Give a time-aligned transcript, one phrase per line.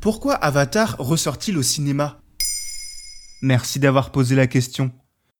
[0.00, 2.20] Pourquoi Avatar ressort-il au cinéma?
[3.42, 4.90] Merci d'avoir posé la question.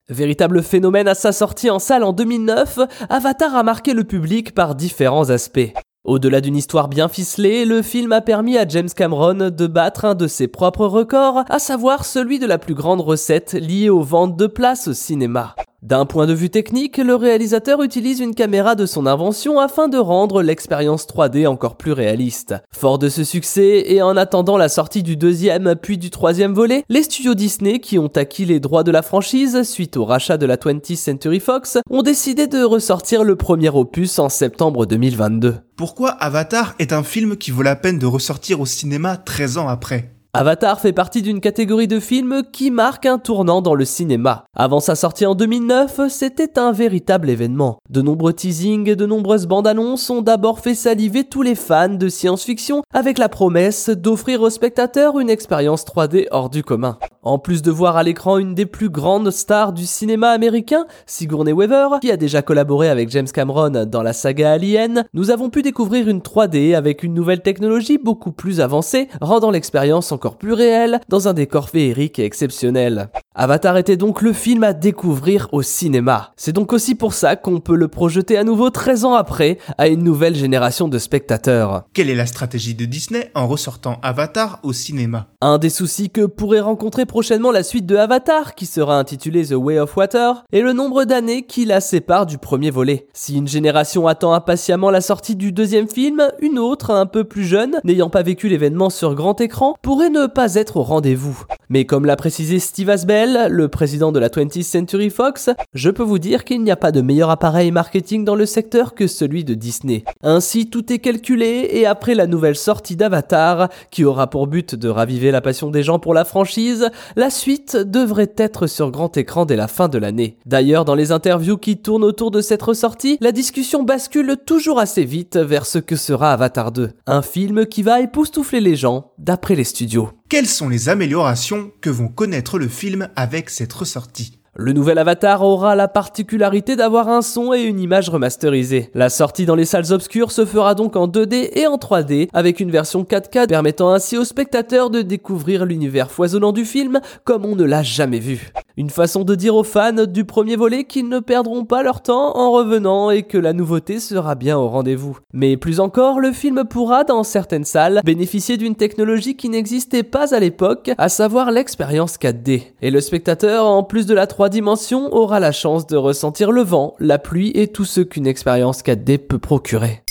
[0.09, 4.75] Véritable phénomène à sa sortie en salle en 2009, Avatar a marqué le public par
[4.75, 5.73] différents aspects.
[6.05, 10.15] Au-delà d'une histoire bien ficelée, le film a permis à James Cameron de battre un
[10.15, 14.37] de ses propres records, à savoir celui de la plus grande recette liée aux ventes
[14.37, 15.55] de places au cinéma.
[15.83, 19.97] D'un point de vue technique, le réalisateur utilise une caméra de son invention afin de
[19.97, 22.55] rendre l'expérience 3D encore plus réaliste.
[22.71, 26.85] Fort de ce succès, et en attendant la sortie du deuxième puis du troisième volet,
[26.91, 30.45] les studios Disney qui ont acquis les droits de la franchise suite au rachat de
[30.45, 35.61] la 20th Century Fox ont décidé de ressortir le premier opus en septembre 2022.
[35.77, 39.69] Pourquoi Avatar est un film qui vaut la peine de ressortir au cinéma 13 ans
[39.69, 40.11] après?
[40.33, 44.45] Avatar fait partie d'une catégorie de films qui marque un tournant dans le cinéma.
[44.55, 47.79] Avant sa sortie en 2009, c'était un véritable événement.
[47.89, 51.89] De nombreux teasings et de nombreuses bandes annonces ont d'abord fait saliver tous les fans
[51.89, 56.97] de science-fiction avec la promesse d'offrir aux spectateurs une expérience 3D hors du commun.
[57.25, 61.53] En plus de voir à l'écran une des plus grandes stars du cinéma américain, Sigourney
[61.53, 65.63] Weaver, qui a déjà collaboré avec James Cameron dans la saga Alien, nous avons pu
[65.63, 71.01] découvrir une 3D avec une nouvelle technologie beaucoup plus avancée, rendant l'expérience encore plus réelle
[71.09, 73.09] dans un décor féerique et exceptionnel.
[73.37, 76.33] Avatar était donc le film à découvrir au cinéma.
[76.37, 79.87] C'est donc aussi pour ça qu'on peut le projeter à nouveau 13 ans après à
[79.87, 81.85] une nouvelle génération de spectateurs.
[81.95, 85.29] Quelle est la stratégie de Disney en ressortant Avatar au cinéma?
[85.43, 89.53] Un des soucis que pourrait rencontrer prochainement la suite de Avatar, qui sera intitulée The
[89.53, 93.07] Way of Water, est le nombre d'années qui la sépare du premier volet.
[93.13, 97.45] Si une génération attend impatiemment la sortie du deuxième film, une autre, un peu plus
[97.45, 101.45] jeune, n'ayant pas vécu l'événement sur grand écran, pourrait ne pas être au rendez-vous.
[101.69, 106.03] Mais comme l'a précisé Steve Asbell, le président de la 20th Century Fox, je peux
[106.03, 109.45] vous dire qu'il n'y a pas de meilleur appareil marketing dans le secteur que celui
[109.45, 110.05] de Disney.
[110.23, 114.89] Ainsi, tout est calculé et après la nouvelle sortie d'Avatar, qui aura pour but de
[114.89, 119.45] raviver la passion des gens pour la franchise, la suite devrait être sur grand écran
[119.45, 120.39] dès la fin de l'année.
[120.47, 125.05] D'ailleurs, dans les interviews qui tournent autour de cette ressortie, la discussion bascule toujours assez
[125.05, 129.55] vite vers ce que sera Avatar 2, un film qui va époustoufler les gens, d'après
[129.55, 130.11] les studios.
[130.31, 134.39] Quelles sont les améliorations que vont connaître le film avec cette ressortie?
[134.55, 138.91] Le nouvel Avatar aura la particularité d'avoir un son et une image remasterisée.
[138.95, 142.61] La sortie dans les salles obscures se fera donc en 2D et en 3D, avec
[142.61, 147.57] une version 4K permettant ainsi aux spectateurs de découvrir l'univers foisonnant du film comme on
[147.57, 148.53] ne l'a jamais vu.
[148.81, 152.35] Une façon de dire aux fans du premier volet qu'ils ne perdront pas leur temps
[152.39, 155.19] en revenant et que la nouveauté sera bien au rendez-vous.
[155.35, 160.35] Mais plus encore, le film pourra, dans certaines salles, bénéficier d'une technologie qui n'existait pas
[160.35, 162.63] à l'époque, à savoir l'expérience 4D.
[162.81, 166.63] Et le spectateur, en plus de la 3 dimensions, aura la chance de ressentir le
[166.63, 170.05] vent, la pluie et tout ce qu'une expérience 4D peut procurer.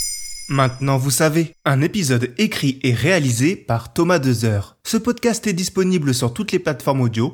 [0.47, 4.77] Maintenant vous savez, un épisode écrit et réalisé par Thomas Dezer.
[4.83, 7.33] Ce podcast est disponible sur toutes les plateformes audio